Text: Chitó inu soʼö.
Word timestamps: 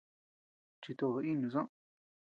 Chitó 0.81 1.07
inu 1.31 1.47
soʼö. 1.53 1.63